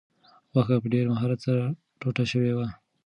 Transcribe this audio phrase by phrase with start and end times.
[0.51, 1.63] غوښه په ډېر مهارت سره
[1.99, 2.67] ټوټه شوې وه.